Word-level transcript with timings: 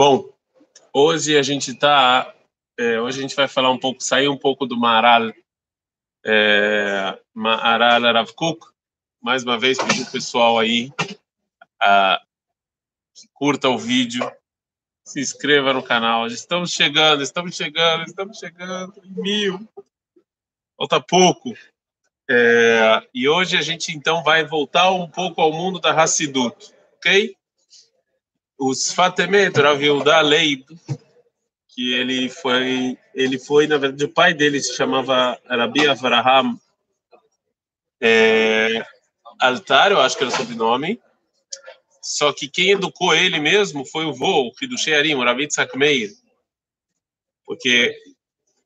Bom, 0.00 0.32
hoje 0.94 1.36
a 1.36 1.42
gente 1.42 1.72
está, 1.72 2.34
é, 2.78 2.98
hoje 2.98 3.18
a 3.18 3.20
gente 3.20 3.36
vai 3.36 3.46
falar 3.46 3.70
um 3.70 3.78
pouco, 3.78 4.02
sair 4.02 4.28
um 4.28 4.36
pouco 4.38 4.64
do 4.64 4.74
Maral, 4.74 5.30
é, 6.24 7.18
Maral. 7.34 8.00
Mais 9.20 9.44
uma 9.44 9.58
vez 9.58 9.76
pedir 9.76 10.00
o 10.04 10.10
pessoal 10.10 10.58
aí 10.58 10.90
a, 11.78 12.18
que 13.14 13.28
curta 13.34 13.68
o 13.68 13.76
vídeo, 13.76 14.26
se 15.04 15.20
inscreva 15.20 15.74
no 15.74 15.82
canal. 15.82 16.26
Estamos 16.28 16.72
chegando, 16.72 17.22
estamos 17.22 17.54
chegando, 17.54 18.04
estamos 18.04 18.38
chegando 18.38 18.94
em 19.04 19.20
mil. 19.20 19.68
Falta 20.78 20.98
pouco. 20.98 21.52
É, 22.26 23.06
e 23.12 23.28
hoje 23.28 23.54
a 23.54 23.60
gente 23.60 23.94
então 23.94 24.22
vai 24.22 24.46
voltar 24.46 24.90
um 24.92 25.10
pouco 25.10 25.42
ao 25.42 25.52
mundo 25.52 25.78
da 25.78 25.92
Hassidut, 25.92 26.72
ok? 26.94 27.36
Os 28.62 28.92
Fatemet, 28.92 29.58
Rav 29.58 29.82
Yehuda 29.82 30.20
Leib, 30.20 30.66
que 31.66 31.94
ele 31.94 32.28
foi, 32.28 32.98
ele 33.14 33.38
foi, 33.38 33.66
na 33.66 33.78
verdade, 33.78 34.04
o 34.04 34.12
pai 34.12 34.34
dele 34.34 34.60
se 34.60 34.76
chamava 34.76 35.40
Rabi 35.48 35.88
Avraham 35.88 36.60
é, 37.98 38.84
Altar, 39.40 39.92
eu 39.92 40.00
acho 40.00 40.14
que 40.14 40.24
era 40.24 40.32
o 40.32 40.36
sobrenome, 40.36 41.00
só 42.02 42.34
que 42.34 42.48
quem 42.48 42.72
educou 42.72 43.14
ele 43.14 43.40
mesmo 43.40 43.82
foi 43.86 44.04
o 44.04 44.12
vô, 44.12 44.48
o 44.48 44.52
Hidushei 44.60 44.94
Arim, 44.94 45.14
o 45.14 45.24
Rav 45.24 45.40
Yitzhak 45.40 45.78
Meir, 45.78 46.10
porque 47.46 47.96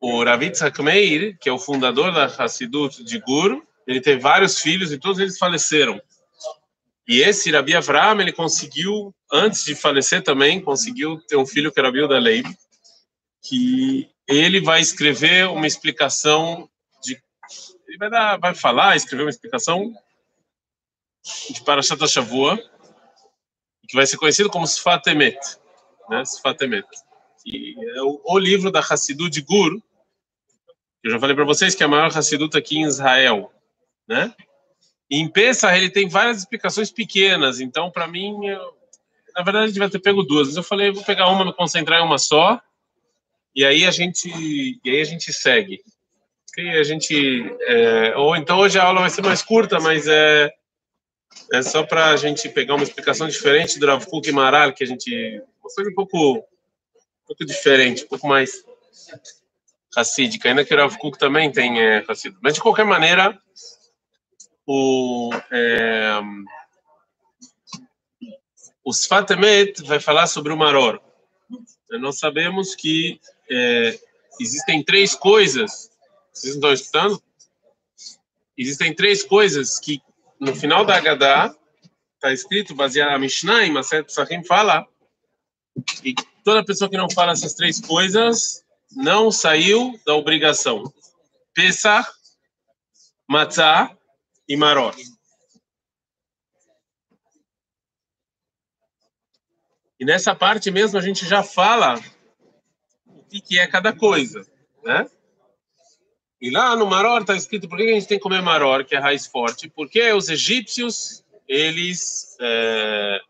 o 0.01 0.25
Rav 0.25 0.43
Yitzhak 0.43 0.83
Meir, 0.83 1.39
que 1.39 1.49
é 1.49 1.53
o 1.53 1.59
fundador 1.59 2.13
da 2.13 2.25
Hassidut 2.25 3.05
de 3.05 3.21
Guru, 3.21 3.65
ele 3.87 4.01
teve 4.01 4.21
vários 4.21 4.59
filhos 4.59 4.91
e 4.91 4.99
todos 4.99 5.21
eles 5.21 5.39
faleceram. 5.39 6.01
E 7.07 7.21
esse 7.21 7.51
Rabi 7.51 7.75
Avram, 7.75 8.21
ele 8.21 8.33
conseguiu, 8.33 9.15
antes 9.31 9.65
de 9.65 9.75
falecer 9.75 10.23
também, 10.23 10.61
conseguiu 10.61 11.21
ter 11.29 11.37
um 11.37 11.47
filho 11.47 11.71
que 11.71 11.79
era 11.79 11.93
Bilda 11.93 12.19
Leib, 12.19 12.47
que 13.43 14.11
ele 14.27 14.61
vai 14.61 14.81
escrever 14.81 15.49
uma 15.49 15.67
explicação 15.67 16.69
de... 17.03 17.21
Ele 17.87 17.99
vai, 17.99 18.11
dar, 18.11 18.39
vai 18.39 18.55
falar, 18.55 18.97
escrever 18.97 19.25
uma 19.25 19.31
explicação 19.31 19.93
de 21.51 21.63
Parashat 21.63 22.07
Shavua, 22.09 22.59
que 23.87 23.97
vai 23.97 24.07
ser 24.07 24.17
conhecido 24.17 24.49
como 24.49 24.67
Sfat 24.67 25.07
Emet, 25.09 25.39
né? 26.09 26.25
Sfat 26.25 26.63
Emet. 26.63 26.89
E 27.45 27.75
é 27.97 28.03
o, 28.03 28.21
o 28.25 28.39
livro 28.39 28.71
da 28.71 28.81
Hassidu 28.81 29.29
de 29.29 29.43
Gur, 29.43 29.79
eu 31.05 31.11
já 31.11 31.21
falei 31.21 31.37
para 31.37 31.45
vocês 31.45 31.75
que 31.75 31.83
é 31.83 31.87
a 31.87 31.89
maior 31.89 32.17
Hassidut 32.17 32.57
aqui 32.57 32.79
em 32.79 32.85
Israel, 32.85 33.53
né? 34.09 34.35
Em 35.21 35.29
Pesach 35.29 35.77
ele 35.77 35.91
tem 35.91 36.09
várias 36.09 36.39
explicações 36.39 36.91
pequenas, 36.91 37.61
então 37.61 37.91
para 37.91 38.07
mim, 38.07 38.47
eu, 38.47 38.75
na 39.37 39.43
verdade 39.43 39.65
a 39.65 39.69
gente 39.69 39.79
vai 39.79 39.91
ter 39.91 39.99
pego 39.99 40.23
duas, 40.23 40.49
mas 40.49 40.57
eu 40.57 40.63
falei, 40.63 40.91
vou 40.91 41.05
pegar 41.05 41.29
uma, 41.29 41.45
me 41.45 41.53
concentrar 41.53 42.01
em 42.01 42.05
uma 42.05 42.19
só, 42.19 42.61
e 43.55 43.65
aí 43.65 43.85
a 43.87 43.91
gente, 43.91 44.29
e 44.29 44.91
aí 44.91 45.01
a 45.01 45.05
gente 45.05 45.33
segue. 45.33 45.81
E 46.57 46.69
a 46.71 46.85
gente, 46.85 47.45
é, 47.63 48.17
ou 48.17 48.37
então 48.37 48.59
hoje 48.59 48.79
a 48.79 48.85
aula 48.85 49.01
vai 49.01 49.11
ser 49.11 49.23
mais 49.23 49.43
curta, 49.43 49.81
mas 49.81 50.07
é, 50.07 50.53
é 51.53 51.63
só 51.63 51.83
para 51.83 52.11
a 52.11 52.17
gente 52.17 52.49
pegar 52.49 52.75
uma 52.75 52.85
explicação 52.85 53.29
diferente 53.29 53.79
do 53.79 53.87
Rav 53.87 54.05
Kuk 54.07 54.31
Maral, 54.31 54.73
que 54.73 54.85
a 54.85 54.87
gente, 54.87 55.43
uma 55.61 55.75
coisa 55.75 55.91
um 55.91 55.95
pouco, 55.95 56.39
um 56.39 57.27
pouco 57.27 57.45
diferente, 57.45 58.05
um 58.05 58.09
pouco 58.09 58.27
mais 58.27 58.65
racídica, 59.97 60.49
ainda 60.49 60.65
que 60.65 60.75
o 60.75 60.77
Rav 60.77 60.97
Kuk 60.97 61.19
também 61.19 61.51
tem 61.51 61.81
é, 61.81 62.05
Mas 62.41 62.55
de 62.55 62.61
qualquer 62.61 62.85
maneira, 62.85 63.37
o, 64.67 65.31
é, 65.51 66.21
o 68.85 68.93
vai 69.85 70.01
falar 70.01 70.27
sobre 70.27 70.53
o 70.53 70.57
Maror. 70.57 71.01
Nós 71.91 72.19
sabemos 72.19 72.75
que 72.75 73.21
é, 73.51 73.99
existem 74.41 74.83
três 74.83 75.15
coisas, 75.15 75.91
vocês 76.33 76.57
não 76.57 76.73
estão 76.73 76.73
escutando? 76.73 77.23
Existem 78.57 78.95
três 78.95 79.23
coisas 79.23 79.79
que 79.79 80.01
no 80.41 80.55
final 80.55 80.85
da 80.85 80.97
Haggadah 80.97 81.55
está 82.15 82.33
escrito, 82.33 82.75
baseado 82.75 83.11
na 83.11 83.19
Mishnah, 83.19 83.67
em 83.67 83.73
Maset 83.73 84.13
Sahim 84.13 84.45
fala, 84.45 84.87
e 86.03 86.15
toda 86.43 86.65
pessoa 86.65 86.89
que 86.89 86.97
não 86.97 87.11
fala 87.11 87.33
essas 87.33 87.55
três 87.55 87.81
coisas 87.81 88.65
não 88.93 89.31
saiu 89.31 89.99
da 90.07 90.15
obrigação. 90.15 90.93
Pesach, 91.53 92.09
Matzah 93.29 93.97
e 94.49 94.57
Maror. 94.57 94.95
E 99.99 100.05
nessa 100.05 100.35
parte 100.35 100.71
mesmo 100.71 100.99
a 100.99 101.03
gente 101.03 101.27
já 101.27 101.43
fala 101.43 102.01
o 103.07 103.25
que, 103.25 103.41
que 103.41 103.59
é 103.59 103.67
cada 103.67 103.93
coisa, 103.93 104.47
né? 104.83 105.09
E 106.41 106.51
lá 106.51 106.77
no 106.77 106.87
Maror 106.87 107.23
está 107.23 107.35
escrito 107.35 107.69
por 107.69 107.79
que 107.79 107.85
a 107.85 107.95
gente 107.95 108.07
tem 108.07 108.19
que 108.19 108.23
comer 108.23 108.43
Maror, 108.43 108.85
que 108.85 108.95
é 108.95 108.99
raiz 108.99 109.27
forte, 109.27 109.69
porque 109.69 110.13
os 110.13 110.29
egípcios, 110.29 111.25
eles, 111.49 112.37
é, 112.41 113.21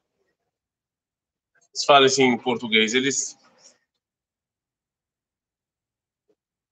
eles 1.68 1.84
falam 1.84 2.06
assim 2.06 2.24
em 2.24 2.38
português, 2.38 2.92
eles 2.92 3.38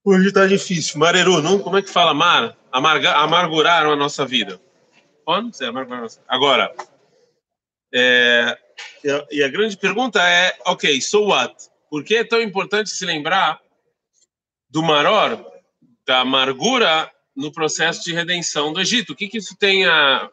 Hoje 0.05 0.27
está 0.27 0.45
difícil. 0.45 0.99
Mareru, 0.99 1.41
não? 1.41 1.59
Como 1.59 1.77
é 1.77 1.81
que 1.81 1.89
fala 1.89 2.13
mar? 2.13 2.57
Amarga, 2.73 3.13
amarguraram 3.17 3.91
a 3.91 3.95
nossa 3.95 4.25
vida. 4.25 4.59
Agora, 6.27 6.73
é, 7.93 8.57
e 9.29 9.43
a 9.43 9.47
grande 9.47 9.77
pergunta 9.77 10.19
é, 10.27 10.57
ok, 10.65 10.99
so 10.99 11.27
what? 11.27 11.53
Por 11.87 12.03
que 12.03 12.15
é 12.15 12.23
tão 12.23 12.41
importante 12.41 12.89
se 12.89 13.05
lembrar 13.05 13.61
do 14.67 14.81
maror, 14.81 15.45
da 16.03 16.21
amargura 16.21 17.11
no 17.35 17.51
processo 17.51 18.03
de 18.03 18.11
redenção 18.11 18.73
do 18.73 18.81
Egito? 18.81 19.13
O 19.13 19.15
que, 19.15 19.27
que 19.27 19.37
isso 19.37 19.55
tem 19.55 19.85
a, 19.85 20.27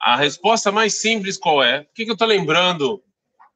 a 0.00 0.16
resposta 0.16 0.72
mais 0.72 0.94
simples 0.94 1.36
qual 1.36 1.62
é? 1.62 1.82
Por 1.82 1.92
que, 1.92 2.04
que 2.06 2.10
eu 2.10 2.14
estou 2.14 2.26
lembrando 2.26 3.04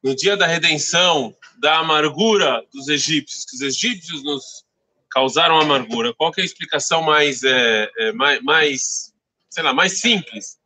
no 0.04 0.14
dia 0.14 0.36
da 0.36 0.46
redenção 0.46 1.34
da 1.58 1.78
amargura 1.78 2.62
dos 2.70 2.88
egípcios? 2.88 3.46
Que 3.46 3.56
os 3.56 3.62
egípcios 3.62 4.22
nos 4.22 4.66
causaram 5.12 5.60
amargura. 5.60 6.14
Qual 6.14 6.32
é 6.36 6.40
a 6.40 6.44
explicação 6.44 7.02
mais, 7.02 7.44
é, 7.44 7.90
é, 7.98 8.12
mais, 8.12 8.42
mais, 8.42 9.14
sei 9.50 9.62
lá, 9.62 9.72
mais 9.72 10.00
simples? 10.00 10.58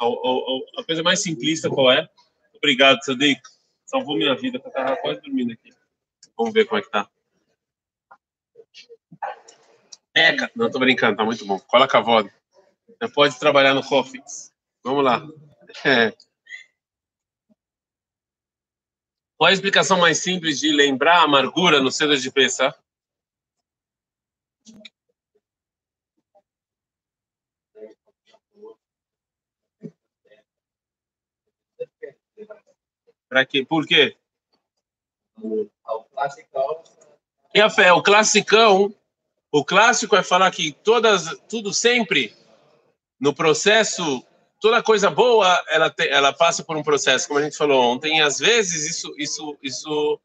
A, 0.00 0.06
a, 0.06 0.80
a, 0.80 0.84
coisa 0.84 1.02
mais 1.02 1.22
simplista 1.22 1.68
qual 1.68 1.92
é? 1.92 2.08
Obrigado, 2.56 3.04
Sadiq. 3.04 3.40
Salvou 3.84 4.16
minha 4.16 4.34
vida, 4.34 4.60
eu 4.62 4.68
estava 4.68 4.96
quase 4.96 5.20
dormindo 5.20 5.52
aqui. 5.52 5.70
Vamos 6.36 6.52
ver 6.52 6.64
como 6.64 6.80
é 6.80 6.82
que 6.82 6.90
tá. 6.90 7.08
É, 10.16 10.34
não, 10.56 10.70
tô 10.70 10.78
brincando, 10.78 11.16
tá 11.16 11.24
muito 11.24 11.44
bom. 11.44 11.58
Cola 11.60 11.86
a 11.92 12.00
voz. 12.00 12.26
Pode 13.14 13.38
trabalhar 13.38 13.74
no 13.74 13.84
Cofix. 13.84 14.52
Vamos 14.82 15.04
lá. 15.04 15.22
É. 15.84 16.14
Qual 19.36 19.50
a 19.50 19.52
explicação 19.52 19.98
mais 19.98 20.18
simples 20.18 20.60
de 20.60 20.70
lembrar 20.70 21.18
a 21.18 21.24
amargura 21.24 21.80
no 21.80 21.90
cedo 21.90 22.16
de 22.16 22.30
pensar? 22.30 22.74
Para 33.34 33.44
quê? 33.44 33.66
Por 33.68 33.84
quê? 33.84 34.16
E 37.52 37.60
a 37.60 37.68
fé, 37.68 37.92
o 37.92 38.00
classicão, 38.00 38.94
o 39.50 39.64
clássico 39.64 40.14
é 40.14 40.22
falar 40.22 40.52
que 40.52 40.70
todas, 40.70 41.36
tudo 41.48 41.74
sempre 41.74 42.32
no 43.18 43.34
processo, 43.34 44.24
toda 44.60 44.84
coisa 44.84 45.10
boa, 45.10 45.60
ela 45.66 45.90
te, 45.90 46.08
ela 46.08 46.32
passa 46.32 46.62
por 46.62 46.76
um 46.76 46.82
processo, 46.84 47.26
como 47.26 47.40
a 47.40 47.42
gente 47.42 47.56
falou 47.56 47.82
ontem. 47.82 48.18
E 48.18 48.22
às 48.22 48.38
vezes 48.38 48.88
isso 48.88 49.12
isso 49.18 49.58
isso 49.60 50.20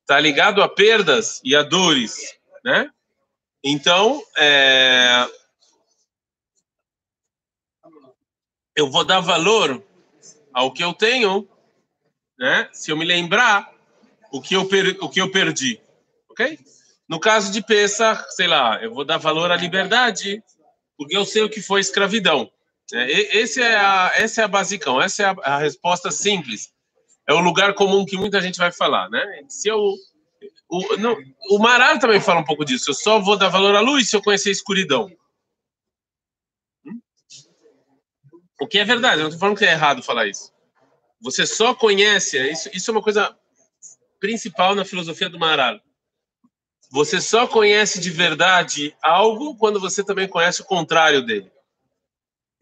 está 0.00 0.18
ligado 0.18 0.62
a 0.62 0.68
perdas 0.68 1.42
e 1.44 1.54
a 1.54 1.62
dores, 1.62 2.38
né? 2.64 2.90
Então, 3.62 4.22
é, 4.38 5.28
eu 8.74 8.90
vou 8.90 9.04
dar 9.04 9.20
valor 9.20 9.84
ao 10.54 10.72
que 10.72 10.82
eu 10.82 10.94
tenho, 10.94 11.46
né? 12.38 12.68
Se 12.72 12.90
eu 12.90 12.96
me 12.96 13.04
lembrar 13.04 13.72
o 14.32 14.40
que 14.40 14.54
eu, 14.54 14.68
o 15.00 15.08
que 15.08 15.20
eu 15.20 15.30
perdi, 15.30 15.80
ok? 16.30 16.58
No 17.08 17.20
caso 17.20 17.52
de 17.52 17.62
Pesach, 17.62 18.24
sei 18.34 18.46
lá, 18.46 18.82
eu 18.82 18.92
vou 18.92 19.04
dar 19.04 19.18
valor 19.18 19.50
à 19.50 19.56
liberdade, 19.56 20.42
porque 20.96 21.16
eu 21.16 21.24
sei 21.24 21.42
o 21.42 21.50
que 21.50 21.62
foi 21.62 21.80
escravidão. 21.80 22.50
É, 22.92 23.38
esse 23.38 23.60
é 23.60 23.76
a, 23.76 24.12
essa 24.14 24.42
é 24.42 24.44
a 24.44 24.48
basicão, 24.48 25.00
essa 25.00 25.22
é 25.22 25.26
a, 25.26 25.54
a 25.54 25.58
resposta 25.58 26.10
simples. 26.10 26.72
É 27.28 27.32
o 27.32 27.40
lugar 27.40 27.74
comum 27.74 28.04
que 28.04 28.16
muita 28.16 28.40
gente 28.40 28.58
vai 28.58 28.70
falar, 28.70 29.08
né? 29.10 29.24
Se 29.48 29.68
eu 29.68 29.94
o, 30.68 30.96
não, 30.96 31.16
o 31.50 31.58
Maral 31.58 31.98
também 31.98 32.20
fala 32.20 32.40
um 32.40 32.44
pouco 32.44 32.64
disso. 32.64 32.90
Eu 32.90 32.94
só 32.94 33.20
vou 33.20 33.36
dar 33.36 33.48
valor 33.48 33.74
à 33.76 33.80
luz 33.80 34.08
se 34.08 34.16
eu 34.16 34.22
conhecer 34.22 34.48
a 34.48 34.52
escuridão. 34.52 35.10
Hum? 36.84 37.00
O 38.60 38.66
que 38.66 38.78
é 38.78 38.84
verdade, 38.84 39.16
eu 39.16 39.22
não 39.22 39.28
estou 39.28 39.40
falando 39.40 39.58
que 39.58 39.64
é 39.64 39.72
errado 39.72 40.02
falar 40.02 40.26
isso. 40.26 40.52
Você 41.20 41.46
só 41.46 41.74
conhece, 41.74 42.38
isso, 42.50 42.70
isso 42.72 42.90
é 42.90 42.92
uma 42.92 43.02
coisa 43.02 43.34
principal 44.20 44.74
na 44.74 44.84
filosofia 44.84 45.28
do 45.28 45.38
Maharal. 45.38 45.80
Você 46.90 47.20
só 47.20 47.46
conhece 47.46 48.00
de 48.00 48.10
verdade 48.10 48.94
algo 49.02 49.56
quando 49.56 49.80
você 49.80 50.04
também 50.04 50.28
conhece 50.28 50.62
o 50.62 50.64
contrário 50.64 51.24
dele. 51.24 51.50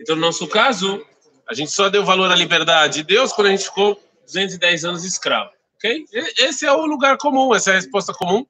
Então, 0.01 0.17
no 0.17 0.23
nosso 0.23 0.47
caso, 0.49 1.05
a 1.49 1.55
gente 1.55 1.71
só 1.71 1.89
deu 1.89 2.05
valor 2.05 2.31
à 2.31 2.35
liberdade 2.35 2.95
de 2.95 3.03
Deus 3.05 3.33
quando 3.33 3.49
a 3.49 3.51
gente 3.51 3.65
ficou 3.65 4.01
210 4.25 4.85
anos 4.85 5.05
escravo. 5.05 5.51
Ok? 5.77 6.07
Esse 6.39 6.67
é 6.67 6.73
o 6.73 6.87
lugar 6.87 7.19
comum, 7.19 7.55
essa 7.55 7.71
é 7.71 7.73
a 7.75 7.77
resposta 7.77 8.13
comum. 8.15 8.47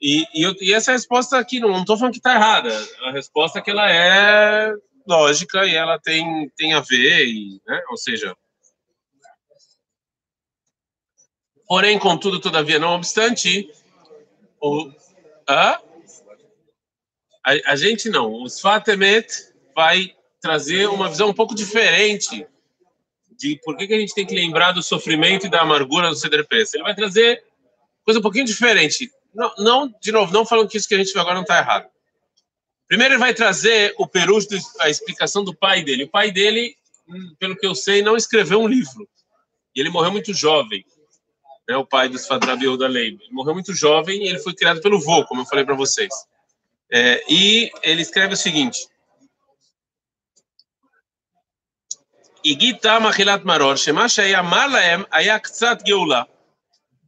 E, 0.00 0.26
e, 0.34 0.42
eu, 0.42 0.54
e 0.60 0.72
essa 0.72 0.92
resposta 0.92 1.38
aqui, 1.38 1.60
não 1.60 1.80
estou 1.80 1.96
falando 1.96 2.12
que 2.12 2.18
está 2.18 2.34
errada. 2.34 2.70
A 3.04 3.10
resposta 3.10 3.58
é 3.58 3.62
que 3.62 3.70
ela 3.70 3.90
é 3.90 4.72
lógica 5.06 5.66
e 5.66 5.74
ela 5.74 5.98
tem, 5.98 6.50
tem 6.56 6.72
a 6.74 6.80
ver, 6.80 7.26
e, 7.26 7.60
né? 7.66 7.82
ou 7.90 7.96
seja. 7.96 8.34
Porém, 11.66 11.98
contudo, 11.98 12.40
todavia, 12.40 12.78
não 12.78 12.94
obstante, 12.94 13.70
o, 14.60 14.90
a, 15.46 15.80
a, 17.44 17.52
a 17.72 17.76
gente 17.76 18.08
não, 18.08 18.32
o 18.32 18.46
Sfatemet 18.46 19.26
vai 19.74 20.14
trazer 20.40 20.88
uma 20.88 21.08
visão 21.08 21.28
um 21.28 21.34
pouco 21.34 21.54
diferente 21.54 22.46
de 23.36 23.58
por 23.64 23.76
que, 23.76 23.86
que 23.86 23.94
a 23.94 23.98
gente 23.98 24.14
tem 24.14 24.26
que 24.26 24.34
lembrar 24.34 24.72
do 24.72 24.82
sofrimento 24.82 25.46
e 25.46 25.50
da 25.50 25.62
amargura 25.62 26.08
do 26.08 26.16
Ceder 26.16 26.46
Ele 26.50 26.82
vai 26.82 26.94
trazer 26.94 27.42
coisa 28.04 28.20
um 28.20 28.22
pouquinho 28.22 28.44
diferente. 28.44 29.10
Não, 29.34 29.52
não, 29.58 29.94
de 30.00 30.12
novo, 30.12 30.32
não 30.32 30.46
falando 30.46 30.68
que 30.68 30.76
isso 30.76 30.88
que 30.88 30.94
a 30.94 30.98
gente 30.98 31.12
viu 31.12 31.20
agora 31.20 31.34
não 31.34 31.42
está 31.42 31.58
errado. 31.58 31.88
Primeiro 32.86 33.14
ele 33.14 33.20
vai 33.20 33.34
trazer 33.34 33.94
o 33.98 34.06
perúcio, 34.06 34.58
a 34.80 34.88
explicação 34.88 35.42
do 35.42 35.54
pai 35.54 35.82
dele. 35.82 36.04
O 36.04 36.10
pai 36.10 36.30
dele, 36.30 36.76
hum, 37.08 37.34
pelo 37.38 37.56
que 37.56 37.66
eu 37.66 37.74
sei, 37.74 38.02
não 38.02 38.16
escreveu 38.16 38.60
um 38.60 38.68
livro. 38.68 39.08
E 39.74 39.80
ele 39.80 39.90
morreu 39.90 40.12
muito 40.12 40.32
jovem. 40.32 40.84
Né, 41.68 41.76
o 41.76 41.86
pai 41.86 42.08
dos 42.08 42.26
Fadrabiel 42.26 42.76
da 42.76 42.86
Lei. 42.86 43.08
Ele 43.08 43.32
morreu 43.32 43.54
muito 43.54 43.72
jovem 43.72 44.24
e 44.24 44.28
ele 44.28 44.38
foi 44.38 44.54
criado 44.54 44.80
pelo 44.80 45.00
vô, 45.00 45.24
como 45.24 45.40
eu 45.42 45.46
falei 45.46 45.64
para 45.64 45.74
vocês. 45.74 46.12
É, 46.92 47.24
e 47.28 47.70
ele 47.82 48.02
escreve 48.02 48.34
o 48.34 48.36
seguinte. 48.36 48.86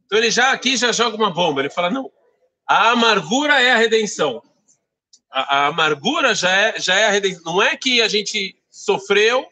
Então 0.05 0.17
ele 0.17 0.31
já 0.31 0.51
aqui 0.51 0.75
já 0.75 0.91
joga 0.91 1.15
uma 1.15 1.29
bomba. 1.29 1.61
Ele 1.61 1.69
fala: 1.69 1.91
não, 1.91 2.11
a 2.67 2.89
amargura 2.91 3.61
é 3.61 3.71
a 3.71 3.77
redenção. 3.77 4.41
A, 5.31 5.57
a 5.57 5.67
amargura 5.67 6.33
já 6.33 6.51
é, 6.51 6.79
já 6.79 6.95
é 6.95 7.05
a 7.05 7.11
redenção. 7.11 7.43
Não 7.45 7.61
é 7.61 7.77
que 7.77 8.01
a 8.01 8.07
gente 8.07 8.57
sofreu 8.69 9.47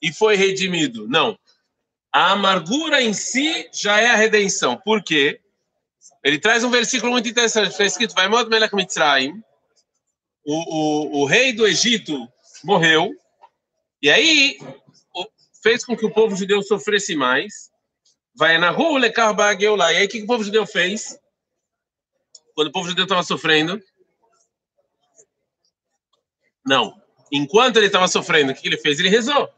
e 0.00 0.12
foi 0.12 0.34
redimido. 0.34 1.06
Não. 1.06 1.38
A 2.12 2.32
amargura 2.32 3.02
em 3.02 3.12
si 3.12 3.68
já 3.72 4.00
é 4.00 4.08
a 4.08 4.16
redenção. 4.16 4.76
Por 4.76 5.02
quê? 5.02 5.40
Ele 6.24 6.38
traz 6.38 6.64
um 6.64 6.70
versículo 6.70 7.12
muito 7.12 7.28
interessante. 7.28 7.70
Está 7.70 7.84
escrito: 7.84 8.14
Vai. 8.14 9.32
O, 10.44 10.54
o, 10.54 11.22
o 11.22 11.24
rei 11.26 11.52
do 11.52 11.66
Egito 11.66 12.26
morreu. 12.64 13.14
E 14.00 14.10
aí 14.10 14.58
fez 15.62 15.84
com 15.84 15.96
que 15.96 16.06
o 16.06 16.12
povo 16.12 16.34
judeu 16.36 16.62
sofresse 16.62 17.14
mais. 17.14 17.70
Vai 18.34 18.56
na 18.58 18.70
rua 18.70 18.98
lecar 18.98 19.34
lá. 19.76 19.92
E 19.92 19.96
aí 19.96 20.06
o 20.06 20.08
que 20.08 20.22
o 20.22 20.26
povo 20.26 20.44
judeu 20.44 20.66
fez? 20.66 21.18
Quando 22.54 22.68
o 22.68 22.72
povo 22.72 22.88
judeu 22.88 23.04
estava 23.04 23.22
sofrendo? 23.22 23.80
Não. 26.64 27.00
Enquanto 27.30 27.76
ele 27.76 27.86
estava 27.86 28.08
sofrendo, 28.08 28.52
o 28.52 28.54
que 28.54 28.66
ele 28.66 28.78
fez? 28.78 28.98
Ele 28.98 29.08
rezou. 29.08 29.48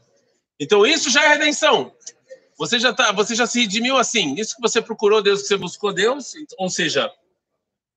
Então 0.58 0.87
isso 0.87 1.11
já 1.11 1.25
é 1.25 1.29
redenção. 1.29 1.94
Você 2.60 2.78
já 2.78 2.92
tá, 2.92 3.10
você 3.10 3.34
já 3.34 3.46
se 3.46 3.60
redimiu 3.60 3.96
assim. 3.96 4.34
Isso 4.34 4.54
que 4.54 4.60
você 4.60 4.82
procurou 4.82 5.22
Deus, 5.22 5.40
que 5.40 5.48
você 5.48 5.56
buscou 5.56 5.94
Deus, 5.94 6.34
ou 6.58 6.68
seja, 6.68 7.10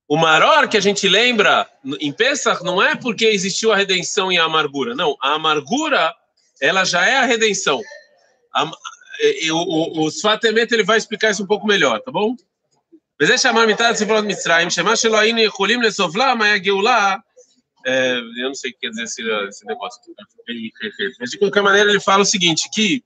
o 0.08 0.16
maior 0.16 0.66
que 0.70 0.78
a 0.78 0.80
gente 0.80 1.06
lembra 1.06 1.68
em 2.00 2.10
Pesach 2.10 2.64
não 2.64 2.82
é 2.82 2.96
porque 2.96 3.26
existiu 3.26 3.72
a 3.72 3.76
redenção 3.76 4.32
e 4.32 4.38
a 4.38 4.44
amargura. 4.44 4.94
Não, 4.94 5.18
a 5.20 5.34
amargura 5.34 6.14
ela 6.62 6.82
já 6.82 7.04
é 7.06 7.18
a 7.18 7.26
redenção. 7.26 7.78
A, 8.54 8.64
o, 8.64 8.70
o, 9.52 10.04
o 10.06 10.08
Sfatemet 10.08 10.72
ele 10.72 10.82
vai 10.82 10.96
explicar 10.96 11.30
isso 11.30 11.42
um 11.42 11.46
pouco 11.46 11.66
melhor, 11.66 12.00
tá 12.00 12.10
bom? 12.10 12.34
Mas 13.20 13.28
é 13.28 13.36
chamar 13.36 13.66
mitad 13.66 13.94
se 13.94 14.06
falando 14.06 14.24
Mitzrayim, 14.24 14.70
chamar 14.70 14.96
Maya 16.38 16.62
Geulah. 16.64 17.22
É, 17.84 18.16
eu 18.16 18.48
não 18.48 18.54
sei 18.54 18.70
o 18.70 18.72
que 18.72 18.80
quer 18.80 18.88
dizer 18.88 19.02
esse, 19.02 19.22
esse 19.46 19.66
negócio. 19.66 20.00
Mas 21.20 21.30
de 21.30 21.38
qualquer 21.38 21.62
maneira 21.62 21.90
ele 21.90 22.00
fala 22.00 22.22
o 22.22 22.26
seguinte, 22.26 22.70
que 22.72 23.04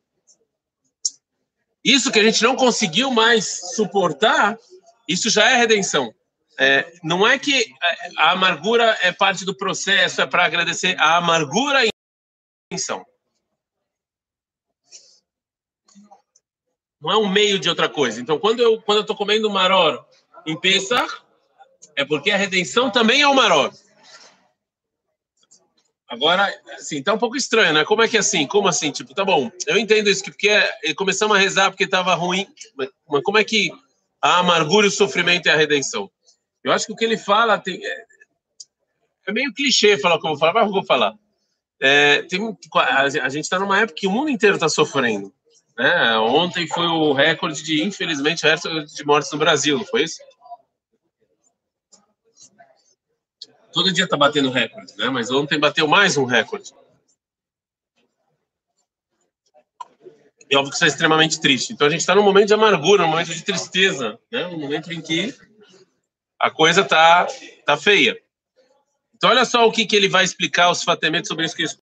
isso 1.93 2.12
que 2.12 2.19
a 2.19 2.23
gente 2.23 2.43
não 2.43 2.55
conseguiu 2.55 3.11
mais 3.11 3.75
suportar, 3.75 4.58
isso 5.08 5.31
já 5.31 5.50
é 5.50 5.56
redenção. 5.56 6.14
É, 6.61 6.93
não 7.02 7.26
é 7.26 7.38
que 7.38 7.73
a 8.19 8.32
amargura 8.32 8.99
é 9.00 9.11
parte 9.11 9.44
do 9.44 9.55
processo, 9.55 10.20
é 10.20 10.26
para 10.26 10.44
agradecer. 10.44 11.00
A 11.00 11.17
amargura 11.17 11.87
é 11.87 11.88
redenção. 12.70 13.06
Não 17.00 17.12
é 17.12 17.17
um 17.17 17.29
meio 17.29 17.58
de 17.58 17.69
outra 17.69 17.88
coisa. 17.88 18.20
Então, 18.20 18.38
quando 18.38 18.61
eu 18.61 18.82
quando 18.82 19.00
estou 19.00 19.17
comendo 19.17 19.49
maror 19.49 20.05
em 20.44 20.61
Pesach, 20.61 21.23
é 21.96 22.05
porque 22.05 22.31
a 22.31 22.37
redenção 22.37 22.91
também 22.91 23.23
é 23.23 23.29
o 23.29 23.34
maror. 23.34 23.73
Agora, 26.08 26.50
assim, 26.75 27.02
tá 27.02 27.12
um 27.12 27.19
pouco 27.19 27.37
estranho, 27.37 27.75
né? 27.75 27.84
Como 27.84 28.02
é 28.02 28.08
que 28.08 28.16
é 28.16 28.20
assim? 28.20 28.46
Como 28.46 28.66
assim? 28.66 28.90
Tipo, 28.90 29.14
tá 29.14 29.25
bom, 29.25 29.50
eu 29.66 29.76
entendo 29.76 30.08
isso, 30.08 30.25
porque 30.25 30.49
começamos 30.96 31.37
a 31.37 31.40
rezar 31.40 31.70
porque 31.70 31.84
estava 31.84 32.14
ruim, 32.14 32.46
mas 32.76 33.22
como 33.22 33.37
é 33.37 33.44
que 33.44 33.70
a 34.20 34.38
amargura 34.38 34.87
e 34.87 34.88
o 34.88 34.93
sofrimento 34.93 35.49
é 35.49 35.52
a 35.52 35.56
redenção? 35.56 36.10
Eu 36.64 36.72
acho 36.72 36.87
que 36.87 36.93
o 36.93 36.96
que 36.96 37.05
ele 37.05 37.19
fala 37.19 37.58
tem, 37.58 37.84
é, 37.84 38.05
é 39.26 39.32
meio 39.32 39.52
clichê 39.52 39.99
falar 39.99 40.19
como 40.19 40.38
falar, 40.38 40.55
mas 40.55 40.66
eu 40.66 40.72
vou 40.72 40.84
falar. 40.84 41.14
É, 41.81 42.22
tem, 42.22 42.40
a, 42.75 43.02
a 43.02 43.28
gente 43.28 43.44
está 43.44 43.58
numa 43.58 43.78
época 43.78 44.00
que 44.00 44.06
o 44.06 44.10
mundo 44.10 44.31
inteiro 44.31 44.56
está 44.56 44.69
sofrendo. 44.69 45.32
Né? 45.76 46.19
Ontem 46.19 46.66
foi 46.66 46.87
o 46.87 47.12
recorde 47.12 47.62
de, 47.62 47.84
infelizmente, 47.84 48.44
recorde 48.44 48.93
de 48.93 49.05
mortes 49.05 49.31
no 49.31 49.38
Brasil, 49.38 49.78
não 49.78 49.84
foi 49.84 50.05
isso? 50.05 50.19
todo 53.79 53.93
dia 53.93 54.05
está 54.05 54.17
batendo 54.17 54.51
recorde, 54.51 54.93
né? 54.97 55.09
Mas 55.09 55.31
ontem 55.31 55.57
bateu 55.57 55.87
mais 55.87 56.17
um 56.17 56.25
recorde. 56.25 56.73
E 60.51 60.57
óbvio 60.57 60.71
que 60.71 60.77
isso 60.77 60.85
é 60.85 60.89
extremamente 60.89 61.41
triste. 61.41 61.73
Então 61.73 61.87
a 61.87 61.91
gente 61.91 62.01
está 62.01 62.13
num 62.13 62.25
momento 62.25 62.49
de 62.49 62.55
amargura, 62.55 63.05
num 63.05 63.11
momento 63.11 63.32
de 63.32 63.44
tristeza, 63.44 64.19
né? 64.32 64.47
Um 64.47 64.58
momento 64.58 64.93
em 64.93 65.01
que 65.01 65.32
a 66.41 66.51
coisa 66.51 66.85
tá 66.85 67.29
tá 67.65 67.77
feia. 67.77 68.19
Então 69.15 69.31
olha 69.31 69.44
só 69.44 69.65
o 69.65 69.70
que, 69.70 69.87
que 69.87 69.94
ele 69.94 70.08
vai 70.08 70.25
explicar 70.25 70.70
os 70.70 70.82
fatemetos 70.82 71.29
sobre 71.29 71.44
isso 71.44 71.55
que 71.55 71.63
eles 71.63 71.79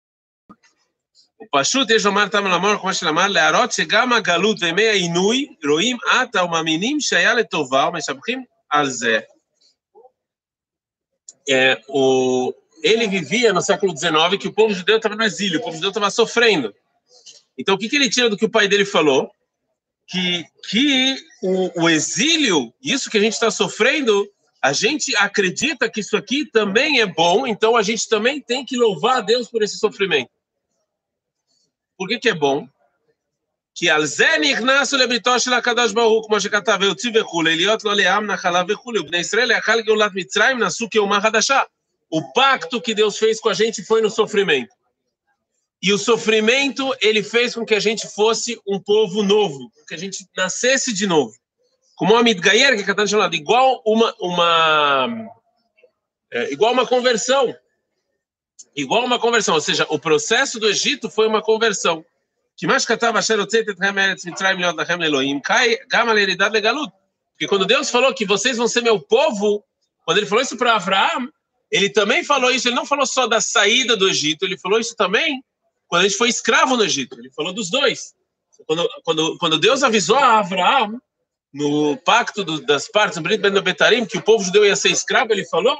o 1.39 1.47
Pashut 1.51 1.91
Ejomar 1.91 2.29
Tamalamor, 2.29 2.79
como 2.79 2.93
se 2.93 3.01
chamar, 3.01 3.29
Learot, 3.29 3.75
Segama 3.75 4.21
Galut, 4.21 4.59
Vemea 4.59 4.95
Inui, 4.95 5.49
Roim, 5.63 5.97
Ata, 6.07 6.43
Umaminim, 6.43 6.99
Shayale 7.01 7.43
Toval, 7.43 7.91
Meshabrim, 7.91 8.45
alzer. 8.69 9.27
É, 11.49 11.81
o, 11.87 12.53
ele 12.83 13.07
vivia 13.07 13.53
no 13.53 13.61
século 13.61 13.95
XIX 13.97 14.37
que 14.39 14.47
o 14.47 14.53
povo 14.53 14.73
judeu 14.73 14.97
estava 14.97 15.15
no 15.15 15.23
exílio, 15.23 15.59
o 15.59 15.63
povo 15.63 15.75
judeu 15.75 15.89
estava 15.89 16.09
sofrendo. 16.09 16.73
Então, 17.57 17.75
o 17.75 17.77
que, 17.77 17.87
que 17.87 17.95
ele 17.95 18.09
tira 18.09 18.29
do 18.29 18.37
que 18.37 18.45
o 18.45 18.49
pai 18.49 18.67
dele 18.67 18.85
falou? 18.85 19.31
Que, 20.07 20.45
que 20.69 21.15
o, 21.41 21.83
o 21.83 21.89
exílio, 21.89 22.73
isso 22.81 23.09
que 23.09 23.17
a 23.17 23.21
gente 23.21 23.33
está 23.33 23.49
sofrendo, 23.49 24.27
a 24.61 24.73
gente 24.73 25.15
acredita 25.17 25.89
que 25.89 25.99
isso 25.99 26.17
aqui 26.17 26.45
também 26.45 26.99
é 26.99 27.05
bom, 27.05 27.47
então 27.47 27.75
a 27.75 27.83
gente 27.83 28.07
também 28.07 28.41
tem 28.41 28.65
que 28.65 28.77
louvar 28.77 29.17
a 29.17 29.21
Deus 29.21 29.49
por 29.49 29.61
esse 29.61 29.77
sofrimento. 29.77 30.31
Por 31.97 32.07
que, 32.07 32.19
que 32.19 32.29
é 32.29 32.33
bom? 32.33 32.67
כי 33.74 33.90
על 33.90 34.06
זה 34.06 34.28
נכנסו 34.40 34.96
לביתו 34.96 35.40
של 35.40 35.52
הקדוש 35.52 35.92
ברוך 35.92 36.12
הוא, 36.12 36.24
כמו 36.26 36.40
שכתב, 36.40 36.78
והוציא 36.80 37.10
וכולי, 37.14 37.56
להיות 37.56 37.84
לו 37.84 37.92
לעם 37.92 38.26
נחלה 38.26 38.62
וכולי. 38.68 38.98
ובני 38.98 39.18
ישראל, 39.18 39.48
לאחר 39.48 39.80
גאולת 39.80 40.10
מצרים, 40.14 40.58
נעשו 40.58 40.88
כאומה 40.90 41.20
חדשה. 41.20 41.60
O 42.10 42.22
pacto 42.32 42.80
que 42.80 42.94
Deus 42.94 43.18
fez 43.18 43.38
com 43.38 43.50
a 43.50 43.54
gente 43.54 43.84
foi 43.84 44.00
no 44.00 44.10
sofrimento. 44.10 44.74
E 45.82 45.92
o 45.92 45.98
sofrimento, 45.98 46.92
ele 47.00 47.22
fez 47.22 47.54
com 47.54 47.64
que 47.64 47.74
a 47.74 47.80
gente 47.80 48.08
fosse 48.08 48.60
um 48.66 48.80
povo 48.80 49.22
novo, 49.22 49.70
que 49.86 49.94
a 49.94 49.98
gente 49.98 50.26
nascesse 50.36 50.92
de 50.92 51.06
novo. 51.06 51.32
Como 51.96 52.14
o 52.14 52.16
Amit 52.16 52.40
Gayer, 52.40 52.82
que 52.82 52.90
está 52.90 53.06
chamado, 53.06 53.34
igual 53.34 53.82
uma, 53.86 54.14
uma, 54.18 55.28
é, 56.32 56.52
igual 56.52 56.72
uma 56.72 56.86
conversão. 56.86 57.54
Igual 58.74 59.04
uma 59.04 59.18
conversão, 59.18 59.54
ou 59.54 59.60
seja, 59.60 59.86
o 59.88 59.98
processo 59.98 60.58
do 60.58 60.68
Egito 60.68 61.10
foi 61.10 61.26
uma 61.26 61.42
conversão. 61.42 62.04
Que 62.55 62.67
mais 62.67 62.85
catava 62.85 63.19
Porque 67.31 67.47
quando 67.47 67.65
Deus 67.65 67.89
falou 67.89 68.13
que 68.13 68.25
vocês 68.25 68.57
vão 68.57 68.67
ser 68.67 68.81
meu 68.81 68.99
povo, 68.99 69.63
quando 70.05 70.17
ele 70.19 70.27
falou 70.27 70.43
isso 70.43 70.57
para 70.57 70.75
Abraão, 70.75 71.29
ele 71.71 71.89
também 71.89 72.23
falou 72.23 72.51
isso, 72.51 72.67
ele 72.67 72.75
não 72.75 72.85
falou 72.85 73.05
só 73.05 73.25
da 73.25 73.41
saída 73.41 73.97
do 73.97 74.07
Egito, 74.07 74.45
ele 74.45 74.57
falou 74.57 74.79
isso 74.79 74.95
também 74.95 75.43
quando 75.93 76.05
a 76.05 76.07
gente 76.07 76.17
foi 76.17 76.27
escravo 76.27 76.75
no 76.75 76.83
Egito, 76.83 77.19
ele 77.19 77.29
falou 77.29 77.53
dos 77.53 77.69
dois. 77.69 78.15
Quando, 78.65 78.89
quando, 79.03 79.37
quando 79.37 79.59
Deus 79.59 79.83
avisou 79.83 80.15
a 80.15 80.39
Abraão 80.39 80.99
no 81.53 81.95
pacto 81.97 82.43
do, 82.43 82.59
das 82.65 82.87
partes, 82.87 83.17
no 83.17 83.23
Brit 83.23 83.39
Ben 83.39 84.05
que 84.07 84.17
o 84.17 84.21
povo 84.23 84.43
judeu 84.43 84.65
ia 84.65 84.75
ser 84.75 84.89
escravo, 84.89 85.31
ele 85.31 85.45
falou 85.45 85.77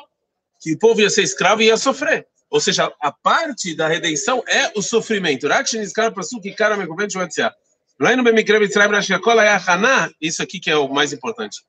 que 0.61 0.73
o 0.73 0.77
povo 0.77 1.01
ia 1.01 1.09
ser 1.09 1.23
escravo 1.23 1.63
e 1.63 1.65
ia 1.65 1.77
sofrer. 1.77 2.27
Ou 2.53 2.59
seja, 2.59 2.93
a 3.01 3.11
parte 3.11 3.75
da 3.75 3.87
redenção 3.87 4.43
é 4.47 4.71
o 4.75 4.81
sofrimento. 4.83 5.47
Isso 10.21 10.43
aqui 10.43 10.59
que 10.59 10.69
é 10.69 10.77
o 10.77 10.87
mais 10.87 11.11
importante. 11.11 11.63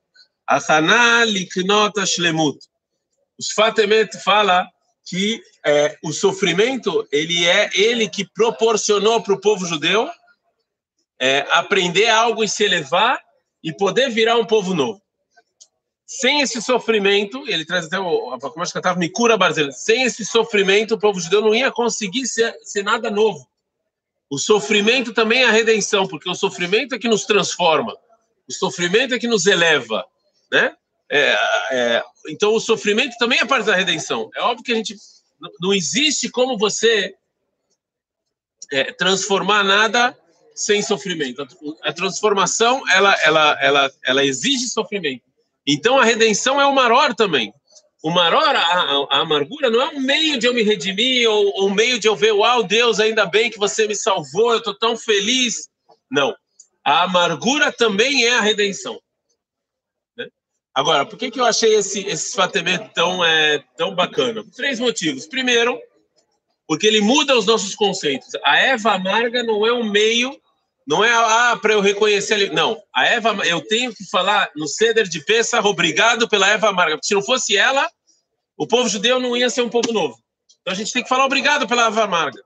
Os 3.39 3.51
Fatemet 3.55 4.19
fala 4.23 4.69
que 5.07 5.43
é, 5.65 5.97
o 6.05 6.13
sofrimento 6.13 7.09
ele 7.11 7.47
é 7.47 7.71
ele 7.73 8.07
que 8.07 8.29
proporcionou 8.35 9.23
para 9.23 9.33
o 9.33 9.41
povo 9.41 9.65
judeu 9.65 10.07
é, 11.19 11.47
aprender 11.53 12.11
algo 12.11 12.45
e 12.45 12.49
se 12.49 12.63
elevar 12.63 13.19
e 13.63 13.73
poder 13.73 14.11
virar 14.11 14.37
um 14.37 14.45
povo 14.45 14.75
novo. 14.75 15.01
Sem 16.07 16.43
esse 16.43 16.61
sofrimento, 16.61 17.43
ele 17.49 17.65
traz 17.65 17.87
até 17.87 17.99
o 17.99 18.39
que 18.39 18.61
estava 18.63 18.99
me 18.99 19.09
cura 19.09 19.39
Barzelona. 19.39 19.73
Sem 19.73 20.03
esse 20.03 20.25
sofrimento, 20.25 20.95
o 20.95 20.99
povo 20.99 21.19
judeu 21.19 21.41
não 21.41 21.55
ia 21.55 21.73
conseguir 21.73 22.27
ser, 22.27 22.55
ser 22.63 22.83
nada 22.83 23.11
novo. 23.11 23.49
O 24.29 24.39
sofrimento 24.39 25.15
também 25.15 25.43
é 25.43 25.47
a 25.47 25.53
redenção, 25.53 26.07
porque 26.07 26.29
o 26.29 26.35
sofrimento 26.35 26.95
é 26.95 26.99
que 26.99 27.09
nos 27.09 27.25
transforma. 27.25 27.97
O 28.49 28.53
sofrimento 28.53 29.15
é 29.15 29.19
que 29.19 29.27
nos 29.27 29.47
eleva, 29.47 30.05
né? 30.51 30.77
É, 31.11 31.39
é, 31.71 32.03
então 32.29 32.55
o 32.55 32.61
sofrimento 32.61 33.17
também 33.19 33.39
é 33.39 33.45
parte 33.45 33.67
da 33.67 33.75
redenção. 33.75 34.31
É 34.35 34.43
óbvio 34.43 34.65
que 34.65 34.73
a 34.73 34.77
gente 34.77 34.97
não 35.61 35.73
existe 35.73 36.29
como 36.29 36.59
você 36.59 37.15
é, 38.73 38.93
transformar 38.93 39.63
nada 39.63 40.19
sem 40.55 40.83
sofrimento. 40.83 41.47
A 41.83 41.93
transformação, 41.93 42.83
ela, 42.91 43.15
ela, 43.23 43.59
ela, 43.61 43.93
ela 44.05 44.25
exige 44.25 44.69
sofrimento. 44.69 45.25
Então 45.67 45.99
a 45.99 46.05
redenção 46.05 46.61
é 46.61 46.67
o 46.67 46.75
maror 46.75 47.15
também. 47.15 47.53
O 48.03 48.11
maror, 48.11 48.55
a, 48.55 49.07
a, 49.11 49.21
amargura, 49.21 49.71
não 49.71 49.81
é 49.81 49.89
um 49.89 50.01
meio 50.01 50.39
de 50.39 50.47
eu 50.47 50.53
me 50.53 50.63
redimir 50.63 51.27
ou, 51.27 51.67
um 51.67 51.71
meio 51.71 51.99
de 51.99 52.07
eu 52.07 52.15
ver, 52.15 52.33
uau, 52.33 52.63
Deus, 52.63 53.01
ainda 53.01 53.25
bem 53.25 53.51
que 53.51 53.59
você 53.59 53.89
me 53.89 53.97
salvou, 53.97 54.53
eu 54.53 54.59
estou 54.59 54.75
tão 54.75 54.95
feliz. 54.95 55.71
Não. 56.11 56.37
A 56.85 57.05
amargura 57.05 57.73
também 57.73 58.27
é 58.27 58.35
a 58.35 58.43
redenção. 58.43 59.01
Né? 60.19 60.27
Agora, 60.75 61.07
por 61.07 61.19
que, 61.19 61.31
que 61.31 61.41
eu 61.41 61.47
achei 61.47 61.75
esse, 61.77 62.07
esse 62.07 62.37
tão, 62.95 63.25
é, 63.25 63.65
tão 63.75 63.95
bacana? 63.95 64.45
Três 64.55 64.79
motivos. 64.79 65.27
Primeiro, 65.27 65.81
porque 66.69 66.87
ele 66.87 67.01
muda 67.01 67.39
os 67.39 67.47
nossos 67.47 67.75
conceitos. 67.75 68.29
A 68.45 68.59
Eva 68.59 68.93
amarga 68.93 69.43
não 69.43 69.67
é 69.67 69.73
um 69.73 69.89
meio 69.91 70.39
não 70.87 71.03
é 71.03 71.11
ah, 71.11 71.59
para 71.61 71.73
eu 71.73 71.81
reconhecer 71.81 72.35
ali. 72.35 72.51
Não, 72.51 72.81
a 72.95 73.07
Eva, 73.07 73.35
eu 73.47 73.61
tenho 73.67 73.95
que 73.95 74.05
falar 74.11 74.51
no 74.55 74.69
ceder 74.69 75.09
de 75.09 75.25
Pesach, 75.25 75.67
obrigado 75.67 76.29
pela 76.29 76.49
Eva 76.49 76.69
amarga. 76.69 76.99
Se 77.03 77.15
não 77.15 77.23
fosse 77.23 77.57
ela, 77.57 77.91
o 78.57 78.67
povo 78.67 78.89
judeu 78.89 79.19
não 79.19 79.37
ia 79.37 79.49
ser 79.49 79.63
um 79.63 79.71
povo 79.71 79.93
novo. 79.93 80.19
Então 80.61 80.73
a 80.73 80.77
gente 80.77 80.93
tem 80.93 81.03
que 81.03 81.09
falar 81.09 81.25
obrigado 81.25 81.67
pela 81.67 81.87
Eva 81.87 82.05
amarga. 82.05 82.41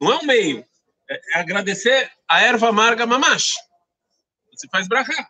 Não 0.00 0.12
é 0.12 0.16
um 0.18 0.24
meio. 0.24 0.64
É, 1.08 1.20
é 1.34 1.40
agradecer 1.40 2.10
a 2.28 2.40
erva 2.40 2.68
amarga 2.68 3.06
mamash. 3.06 3.54
Você 4.54 4.68
faz 4.68 4.86
brachá. 4.86 5.28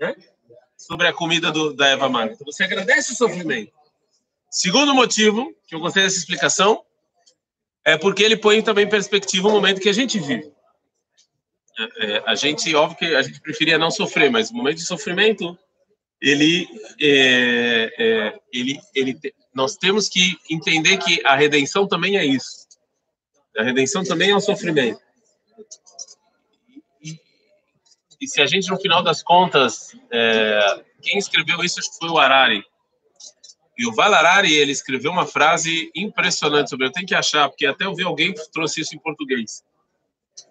Né? 0.00 0.14
Sobre 0.76 1.08
a 1.08 1.12
comida 1.12 1.50
do, 1.50 1.74
da 1.74 1.88
Eva 1.88 2.06
amarga. 2.06 2.34
Então 2.34 2.44
você 2.44 2.62
agradece 2.62 3.12
o 3.12 3.16
sofrimento. 3.16 3.72
Segundo 4.48 4.94
motivo, 4.94 5.52
que 5.66 5.74
eu 5.74 5.80
gostei 5.80 6.04
dessa 6.04 6.18
explicação, 6.18 6.84
é 7.84 7.98
porque 7.98 8.22
ele 8.22 8.36
põe 8.36 8.62
também 8.62 8.86
em 8.86 8.88
perspectiva 8.90 9.48
o 9.48 9.50
momento 9.50 9.80
que 9.80 9.88
a 9.88 9.92
gente 9.92 10.20
vive 10.20 10.53
é, 11.78 12.22
a 12.26 12.34
gente, 12.34 12.74
óbvio 12.74 12.98
que 12.98 13.14
a 13.14 13.22
gente 13.22 13.40
preferia 13.40 13.78
não 13.78 13.90
sofrer, 13.90 14.30
mas 14.30 14.50
o 14.50 14.54
momento 14.54 14.76
de 14.76 14.86
sofrimento, 14.86 15.58
ele, 16.20 16.68
é, 17.00 17.92
é, 17.98 18.38
ele, 18.52 18.80
ele, 18.94 19.18
nós 19.54 19.76
temos 19.76 20.08
que 20.08 20.38
entender 20.50 20.98
que 20.98 21.20
a 21.26 21.34
redenção 21.34 21.86
também 21.86 22.16
é 22.16 22.24
isso. 22.24 22.64
A 23.56 23.62
redenção 23.62 24.02
também 24.04 24.30
é 24.30 24.36
um 24.36 24.40
sofrimento. 24.40 25.00
E, 28.20 28.26
se 28.26 28.40
a 28.40 28.46
gente, 28.46 28.70
no 28.70 28.80
final 28.80 29.02
das 29.02 29.22
contas, 29.22 29.94
é, 30.10 30.84
quem 31.02 31.18
escreveu 31.18 31.62
isso 31.62 31.80
foi 31.98 32.08
o 32.08 32.18
Arari. 32.18 32.64
E 33.76 33.86
o 33.86 33.92
Valarari, 33.92 34.54
ele 34.54 34.72
escreveu 34.72 35.10
uma 35.10 35.26
frase 35.26 35.90
impressionante 35.94 36.70
sobre. 36.70 36.86
Eu 36.86 36.92
tenho 36.92 37.06
que 37.06 37.14
achar, 37.14 37.48
porque 37.48 37.66
até 37.66 37.84
eu 37.84 37.94
vi 37.94 38.04
alguém 38.04 38.32
que 38.32 38.50
trouxe 38.52 38.80
isso 38.80 38.94
em 38.94 38.98
português. 38.98 39.64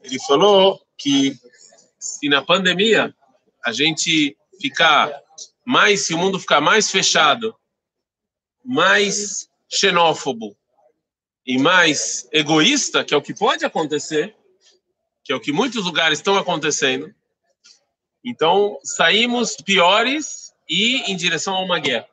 Ele 0.03 0.20
falou 0.20 0.80
que 1.04 1.38
se 2.00 2.30
na 2.30 2.42
pandemia 2.42 3.14
a 3.66 3.74
gente 3.74 4.38
ficar 4.62 5.12
mais, 5.66 6.06
se 6.06 6.14
o 6.14 6.18
mundo 6.18 6.40
ficar 6.40 6.62
mais 6.62 6.90
fechado, 6.90 7.54
mais 8.64 9.50
xenófobo 9.70 10.56
e 11.46 11.58
mais 11.58 12.26
egoísta, 12.32 13.04
que 13.04 13.14
é 13.14 13.18
o 13.18 13.22
que 13.22 13.34
pode 13.34 13.66
acontecer, 13.66 14.34
que 15.26 15.34
é 15.34 15.36
o 15.36 15.42
que 15.42 15.52
muitos 15.52 15.84
lugares 15.84 16.20
estão 16.20 16.38
acontecendo, 16.38 17.14
então 18.24 18.80
saímos 18.82 19.58
piores 19.58 20.54
e 20.70 21.12
em 21.12 21.18
direção 21.18 21.54
a 21.56 21.62
uma 21.62 21.80
guerra. 21.80 22.08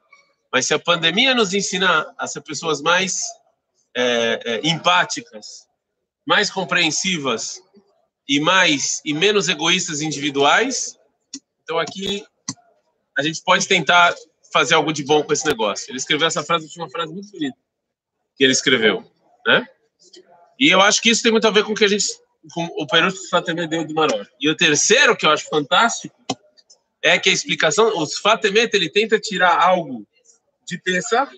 Mas 0.52 0.66
se 0.66 0.74
a 0.74 0.80
pandemia 0.80 1.32
nos 1.32 1.54
ensinar 1.54 2.12
a 2.18 2.26
ser 2.26 2.40
pessoas 2.40 2.80
mais 2.80 3.20
é, 3.94 4.40
é, 4.44 4.68
empáticas, 4.68 5.68
mais 6.26 6.50
compreensivas 6.50 7.62
e 8.30 8.38
mais 8.38 9.02
e 9.04 9.12
menos 9.12 9.48
egoístas 9.48 10.00
individuais. 10.00 10.96
Então 11.64 11.80
aqui 11.80 12.24
a 13.18 13.24
gente 13.24 13.42
pode 13.42 13.66
tentar 13.66 14.14
fazer 14.52 14.74
algo 14.74 14.92
de 14.92 15.02
bom 15.02 15.24
com 15.24 15.32
esse 15.32 15.44
negócio. 15.44 15.90
Ele 15.90 15.98
escreveu 15.98 16.28
essa 16.28 16.44
frase, 16.44 16.68
tinha 16.68 16.84
uma 16.84 16.90
frase 16.90 17.12
muito 17.12 17.28
bonita 17.32 17.58
que 18.36 18.44
ele 18.44 18.52
escreveu, 18.52 19.04
né? 19.44 19.66
E 20.60 20.70
eu 20.70 20.80
acho 20.80 21.02
que 21.02 21.10
isso 21.10 21.24
tem 21.24 21.32
muito 21.32 21.48
a 21.48 21.50
ver 21.50 21.64
com 21.64 21.72
o 21.72 21.74
que 21.74 21.84
a 21.84 21.88
gente 21.88 22.06
com 22.54 22.64
o 22.78 22.86
Fatemé 23.28 23.66
deu 23.66 23.84
do 23.84 23.94
Maror. 23.94 24.26
E 24.40 24.48
o 24.48 24.56
terceiro 24.56 25.16
que 25.16 25.26
eu 25.26 25.30
acho 25.30 25.48
fantástico 25.48 26.14
é 27.02 27.18
que 27.18 27.30
a 27.30 27.32
explicação, 27.32 27.98
os 27.98 28.16
Fatemet, 28.16 28.72
ele 28.74 28.88
tenta 28.88 29.18
tirar 29.18 29.60
algo 29.60 30.06
de 30.64 30.78
Pesach 30.78 31.34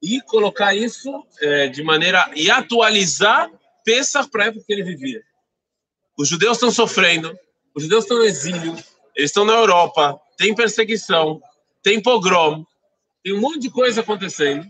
e 0.00 0.20
colocar 0.22 0.76
isso 0.76 1.26
é, 1.40 1.66
de 1.66 1.82
maneira 1.82 2.30
e 2.36 2.50
atualizar 2.52 3.50
Pesach 3.84 4.30
para 4.30 4.44
a 4.44 4.46
época 4.46 4.64
que 4.64 4.72
ele 4.72 4.84
vivia. 4.84 5.24
Os 6.16 6.28
judeus 6.28 6.56
estão 6.56 6.70
sofrendo, 6.70 7.36
os 7.74 7.82
judeus 7.82 8.04
estão 8.04 8.18
no 8.18 8.24
exílio, 8.24 8.72
eles 9.14 9.30
estão 9.30 9.44
na 9.44 9.54
Europa, 9.54 10.20
tem 10.36 10.54
perseguição, 10.54 11.42
tem 11.82 12.00
pogrom, 12.00 12.64
tem 13.22 13.32
um 13.32 13.40
monte 13.40 13.60
de 13.60 13.70
coisa 13.70 14.00
acontecendo. 14.00 14.66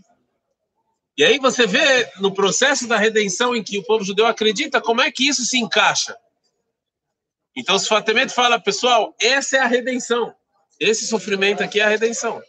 E 1.17 1.23
aí 1.23 1.39
você 1.39 1.65
vê 1.65 2.11
no 2.19 2.33
processo 2.33 2.87
da 2.87 2.97
redenção 2.97 3.55
em 3.55 3.63
que 3.63 3.77
o 3.77 3.83
povo 3.83 4.03
judeu 4.03 4.25
acredita, 4.25 4.81
como 4.81 5.01
é 5.01 5.11
que 5.11 5.27
isso 5.27 5.45
se 5.45 5.57
encaixa. 5.57 6.17
Então, 7.55 7.75
os 7.75 7.87
Fatemet 7.87 8.33
fala, 8.33 8.59
pessoal, 8.59 9.15
essa 9.19 9.55
é 9.55 9.59
a 9.61 9.67
redenção. 9.67 10.35
Esse 10.77 11.07
sofrimento 11.07 11.63
aqui 11.63 11.79
é 11.79 11.83
a 11.83 11.89
redenção. 11.89 12.41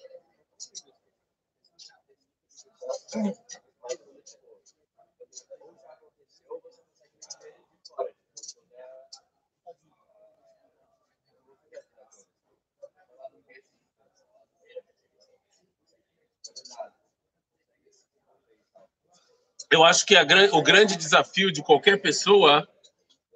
Eu 19.71 19.85
acho 19.85 20.07
que 20.07 20.17
a, 20.17 20.25
o 20.53 20.63
grande 20.63 20.97
desafio 20.97 21.51
de 21.51 21.63
qualquer 21.63 22.01
pessoa 22.01 22.67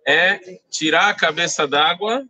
é 0.07 0.61
tirar 0.71 1.09
a 1.09 1.15
cabeça 1.15 1.67
d'água 1.67 2.25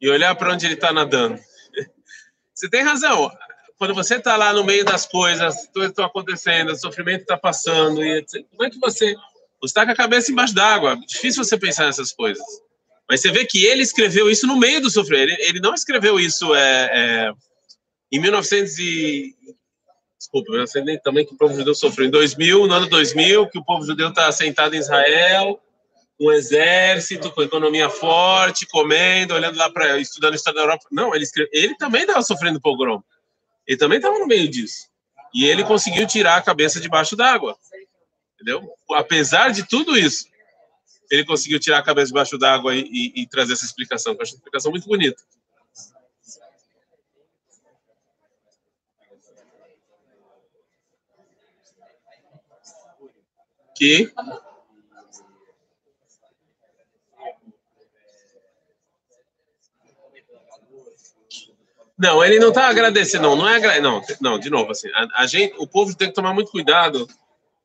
e 0.00 0.08
olhar 0.08 0.34
para 0.34 0.52
onde 0.52 0.66
ele 0.66 0.74
está 0.74 0.92
nadando. 0.92 1.38
Você 2.54 2.68
tem 2.68 2.82
razão. 2.82 3.30
Quando 3.76 3.92
você 3.92 4.16
está 4.16 4.36
lá 4.36 4.52
no 4.52 4.62
meio 4.62 4.84
das 4.84 5.04
coisas, 5.04 5.66
coisas 5.66 5.90
estão 5.90 6.04
acontecendo, 6.04 6.70
o 6.70 6.76
sofrimento 6.76 7.22
está 7.22 7.36
passando, 7.36 8.04
e 8.04 8.24
como 8.50 8.64
é 8.64 8.70
que 8.70 8.78
você. 8.78 9.14
Você 9.60 9.70
está 9.70 9.84
com 9.84 9.90
a 9.90 9.96
cabeça 9.96 10.30
embaixo 10.30 10.54
d'água. 10.54 10.96
Difícil 11.06 11.42
você 11.42 11.58
pensar 11.58 11.86
nessas 11.86 12.12
coisas. 12.12 12.44
Mas 13.08 13.20
você 13.20 13.32
vê 13.32 13.44
que 13.44 13.64
ele 13.64 13.82
escreveu 13.82 14.30
isso 14.30 14.46
no 14.46 14.56
meio 14.56 14.80
do 14.80 14.90
sofrimento. 14.90 15.32
Ele, 15.32 15.42
ele 15.42 15.60
não 15.60 15.74
escreveu 15.74 16.20
isso 16.20 16.54
é, 16.54 16.90
é, 16.92 17.32
em 18.12 18.20
1900 18.20 18.78
e, 18.78 19.34
desculpa, 20.24 20.52
eu 20.52 21.00
também 21.00 21.26
que 21.26 21.34
o 21.34 21.36
povo 21.36 21.54
judeu 21.54 21.74
sofreu 21.74 22.06
em 22.06 22.10
2000, 22.10 22.66
no 22.66 22.74
ano 22.74 22.86
2000, 22.86 23.48
que 23.48 23.58
o 23.58 23.64
povo 23.64 23.84
judeu 23.84 24.08
está 24.08 24.30
sentado 24.32 24.74
em 24.74 24.78
Israel, 24.78 25.60
com 26.18 26.26
um 26.26 26.32
exército, 26.32 27.30
com 27.30 27.42
economia 27.42 27.90
forte, 27.90 28.66
comendo, 28.66 29.34
olhando 29.34 29.56
lá 29.56 29.70
para 29.70 29.98
estudando 29.98 30.34
história 30.34 30.56
da 30.56 30.62
Europa. 30.62 30.86
Não, 30.90 31.14
ele, 31.14 31.24
escreve, 31.24 31.50
ele 31.52 31.76
também 31.76 32.02
estava 32.02 32.22
sofrendo 32.22 32.60
pogrom. 32.60 33.02
Ele 33.66 33.76
também 33.76 33.98
estava 33.98 34.18
no 34.18 34.26
meio 34.26 34.48
disso. 34.48 34.88
E 35.34 35.44
ele 35.44 35.64
conseguiu 35.64 36.06
tirar 36.06 36.36
a 36.36 36.42
cabeça 36.42 36.80
debaixo 36.80 37.16
d'água. 37.16 37.56
Entendeu? 38.34 38.70
Apesar 38.92 39.50
de 39.50 39.66
tudo 39.66 39.98
isso, 39.98 40.26
ele 41.10 41.24
conseguiu 41.24 41.58
tirar 41.58 41.78
a 41.78 41.82
cabeça 41.82 42.08
debaixo 42.08 42.38
d'água 42.38 42.74
e, 42.74 42.80
e, 42.80 43.22
e, 43.22 43.26
trazer 43.26 43.54
essa 43.54 43.64
explicação, 43.64 44.14
que 44.14 44.20
eu 44.20 44.22
acho 44.22 44.32
uma 44.32 44.38
explicação 44.38 44.70
muito 44.70 44.86
bonita. 44.86 45.20
Que 53.74 54.12
Não, 61.96 62.24
ele 62.24 62.40
não 62.40 62.48
está 62.48 62.66
agradecendo, 62.66 63.22
não, 63.22 63.36
não 63.36 63.48
é 63.48 63.56
agra... 63.56 63.80
não, 63.80 64.02
não, 64.20 64.36
de 64.36 64.50
novo 64.50 64.72
assim, 64.72 64.88
a, 64.92 65.22
a, 65.22 65.26
gente, 65.28 65.54
o 65.58 65.66
povo 65.66 65.94
tem 65.96 66.08
que 66.08 66.14
tomar 66.14 66.34
muito 66.34 66.50
cuidado, 66.50 67.08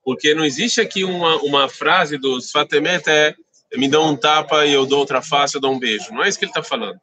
porque 0.03 0.35
não 0.35 0.45
existe 0.45 0.79
aqui 0.79 1.03
uma, 1.03 1.37
uma 1.37 1.67
frase 1.67 2.15
dos 2.15 2.51
Fatemet 2.51 3.09
é 3.09 3.35
me 3.75 3.87
dão 3.87 4.09
um 4.09 4.15
tapa 4.15 4.65
e 4.65 4.73
eu 4.73 4.85
dou 4.85 4.99
outra 4.99 5.21
face, 5.21 5.55
eu 5.55 5.61
dou 5.61 5.73
um 5.73 5.79
beijo. 5.79 6.11
Não 6.11 6.23
é 6.23 6.29
isso 6.29 6.39
que 6.39 6.45
ele 6.45 6.51
está 6.51 6.63
falando. 6.63 6.99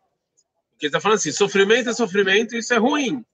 Ele 0.81 0.89
está 0.89 1.01
falando 1.01 1.19
assim, 1.19 1.33
sofrimento 1.33 1.91
é 1.91 1.93
sofrimento, 1.93 2.57
isso 2.57 2.75
é 2.75 2.77
ruim. 2.77 3.25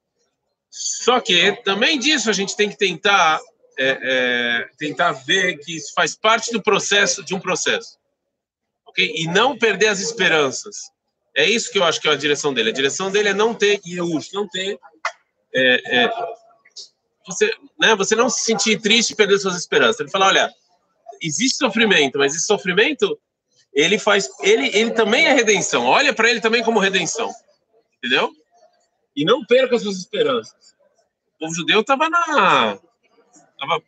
Só 0.71 1.21
que 1.21 1.53
também 1.65 1.99
disso 1.99 2.31
a 2.31 2.33
gente 2.33 2.57
tem 2.57 2.69
que 2.69 2.77
tentar 2.77 3.41
é, 3.79 3.99
é, 4.03 4.69
tentar 4.79 5.13
ver 5.13 5.59
que 5.59 5.77
isso 5.77 5.93
faz 5.95 6.15
parte 6.15 6.53
do 6.53 6.63
processo 6.63 7.25
de 7.25 7.35
um 7.35 7.41
processo, 7.41 7.99
ok? 8.87 9.13
E 9.17 9.27
não 9.27 9.57
perder 9.59 9.89
as 9.89 10.01
esperanças. 10.01 10.91
É 11.35 11.49
isso 11.49 11.73
que 11.73 11.79
eu 11.79 11.85
acho 11.85 12.01
que 12.01 12.09
é 12.09 12.13
a 12.13 12.17
direção 12.17 12.53
dele. 12.53 12.71
A 12.71 12.75
direção 12.75 13.11
dele 13.11 13.31
é 13.31 13.35
não 13.35 13.55
ter 13.55 13.81
Yehush, 13.87 14.33
não 14.33 14.47
ter. 14.47 14.79
É, 15.55 16.03
é, 16.05 16.13
você, 17.27 17.51
né, 17.81 17.97
você 17.97 18.15
não 18.15 18.29
se 18.29 18.43
sentir 18.43 18.81
triste 18.81 19.13
e 19.13 19.17
perder 19.17 19.39
suas 19.39 19.57
esperanças. 19.57 20.01
Ele 20.01 20.11
fala: 20.11 20.27
olha, 20.27 20.53
existe 21.21 21.57
sofrimento, 21.57 22.19
mas 22.19 22.35
esse 22.35 22.47
sofrimento 22.47 23.19
ele 23.73 23.99
faz, 23.99 24.29
ele, 24.43 24.69
ele 24.77 24.91
também 24.91 25.25
é 25.25 25.33
redenção. 25.33 25.87
Olha 25.87 26.13
para 26.13 26.29
ele 26.29 26.41
também 26.41 26.63
como 26.63 26.79
redenção, 26.79 27.33
entendeu? 27.97 28.31
E 29.17 29.25
não 29.25 29.45
perca 29.45 29.79
suas 29.79 29.97
esperanças. 29.99 30.75
O 31.37 31.39
povo 31.39 31.55
judeu 31.55 31.81
estava 31.81 32.11
na, 32.11 32.79
tava 33.63 33.81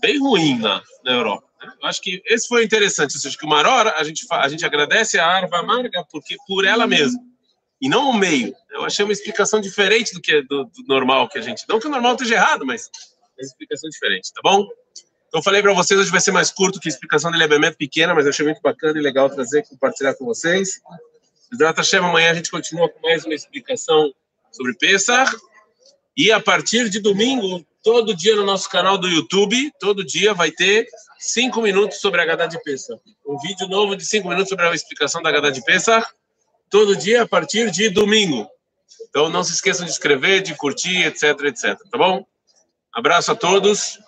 bem 0.00 0.18
ruim 0.18 0.58
na, 0.58 0.82
na 1.04 1.12
Europa. 1.12 1.46
Eu 1.82 1.88
acho 1.88 2.00
que 2.00 2.22
esse 2.24 2.48
foi 2.48 2.64
interessante, 2.64 3.14
ou 3.14 3.20
seja, 3.20 3.36
que 3.36 3.44
uma 3.44 3.58
hora 3.58 3.94
a 3.98 4.02
gente, 4.02 4.26
a 4.30 4.48
gente 4.48 4.64
agradece 4.64 5.18
a 5.18 5.26
árvore 5.26 5.60
amarga 5.60 6.04
porque 6.10 6.36
por 6.46 6.64
ela 6.64 6.86
mesma, 6.86 7.20
e 7.80 7.88
não 7.88 8.10
o 8.10 8.14
meio. 8.14 8.54
Eu 8.70 8.84
achei 8.84 9.04
uma 9.04 9.12
explicação 9.12 9.60
diferente 9.60 10.14
do 10.14 10.20
que 10.20 10.42
do, 10.42 10.64
do 10.64 10.84
normal 10.88 11.28
que 11.28 11.38
a 11.38 11.42
gente. 11.42 11.64
Não 11.68 11.78
que 11.78 11.86
o 11.86 11.90
normal 11.90 12.12
esteja 12.12 12.34
errado, 12.34 12.64
mas 12.64 12.88
é 13.38 13.42
uma 13.42 13.46
explicação 13.46 13.90
diferente, 13.90 14.32
tá 14.32 14.40
bom? 14.42 14.66
Então, 15.28 15.42
falei 15.42 15.62
para 15.62 15.72
vocês, 15.74 16.00
hoje 16.00 16.10
vai 16.10 16.20
ser 16.20 16.32
mais 16.32 16.50
curto, 16.50 16.80
que 16.80 16.88
a 16.88 16.90
explicação 16.90 17.30
dele 17.30 17.44
é 17.44 17.46
bem 17.46 17.72
pequena, 17.72 18.14
mas 18.14 18.24
eu 18.24 18.30
achei 18.30 18.44
muito 18.44 18.60
bacana 18.60 18.98
e 18.98 19.02
legal 19.02 19.30
trazer, 19.30 19.66
compartilhar 19.68 20.14
com 20.14 20.24
vocês. 20.24 20.80
Data 21.52 21.82
Hashem, 21.82 22.00
amanhã 22.00 22.30
a 22.30 22.34
gente 22.34 22.50
continua 22.50 22.88
com 22.88 23.00
mais 23.00 23.24
uma 23.24 23.34
explicação 23.34 24.12
sobre 24.50 24.74
Pesach. 24.74 25.30
E 26.16 26.32
a 26.32 26.40
partir 26.40 26.88
de 26.88 26.98
domingo, 26.98 27.64
todo 27.82 28.14
dia 28.14 28.36
no 28.36 28.44
nosso 28.44 28.68
canal 28.68 28.98
do 28.98 29.08
YouTube, 29.08 29.72
todo 29.78 30.04
dia 30.04 30.34
vai 30.34 30.50
ter 30.50 30.86
cinco 31.18 31.62
minutos 31.62 32.00
sobre 32.00 32.20
a 32.20 32.24
Gadá 32.24 32.46
de 32.46 32.60
Pesach. 32.62 33.00
Um 33.26 33.38
vídeo 33.38 33.68
novo 33.68 33.96
de 33.96 34.04
cinco 34.04 34.28
minutos 34.28 34.48
sobre 34.48 34.66
a 34.66 34.74
explicação 34.74 35.22
da 35.22 35.30
Gadá 35.30 35.50
de 35.50 35.64
Pesach, 35.64 36.06
todo 36.68 36.96
dia 36.96 37.22
a 37.22 37.28
partir 37.28 37.70
de 37.70 37.88
domingo. 37.88 38.48
Então 39.08 39.28
não 39.28 39.42
se 39.42 39.52
esqueçam 39.52 39.84
de 39.84 39.92
inscrever, 39.92 40.42
de 40.42 40.54
curtir, 40.54 41.04
etc, 41.04 41.40
etc. 41.44 41.78
Tá 41.90 41.98
bom? 41.98 42.24
Abraço 42.92 43.32
a 43.32 43.34
todos. 43.34 43.98